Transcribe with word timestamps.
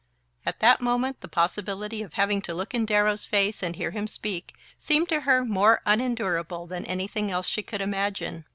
At 0.47 0.61
that 0.61 0.81
moment 0.81 1.21
the 1.21 1.27
possibility 1.27 2.01
of 2.01 2.13
having 2.13 2.41
to 2.41 2.55
look 2.55 2.73
in 2.73 2.87
Darrow's 2.87 3.27
face 3.27 3.61
and 3.61 3.75
hear 3.75 3.91
him 3.91 4.07
speak 4.07 4.55
seemed 4.79 5.09
to 5.09 5.19
her 5.21 5.45
more 5.45 5.83
unendurable 5.85 6.65
than 6.65 6.87
anything 6.87 7.29
else 7.29 7.47
she 7.47 7.61
could 7.61 7.81
imagine. 7.81 8.45